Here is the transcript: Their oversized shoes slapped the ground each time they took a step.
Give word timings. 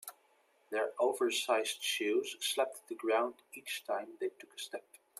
Their 0.71 0.93
oversized 0.97 1.83
shoes 1.83 2.35
slapped 2.39 2.87
the 2.87 2.95
ground 2.95 3.35
each 3.53 3.83
time 3.85 4.13
they 4.19 4.29
took 4.29 4.51
a 4.55 4.59
step. 4.59 4.83